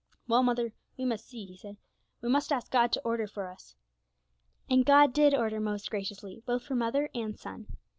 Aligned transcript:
'Well, 0.27 0.41
mother, 0.41 0.73
we 0.97 1.05
must 1.05 1.27
see,' 1.27 1.45
he 1.45 1.55
said; 1.55 1.77
'we 2.23 2.29
must 2.29 2.51
ask 2.51 2.71
God 2.71 2.91
to 2.93 3.01
order 3.01 3.27
for 3.27 3.45
us.' 3.49 3.75
And 4.67 4.83
God 4.83 5.13
did 5.13 5.35
order 5.35 5.59
most 5.59 5.91
graciously, 5.91 6.41
both 6.47 6.63
for 6.63 6.73
mother 6.73 7.11
and 7.13 7.37
son. 7.37 7.67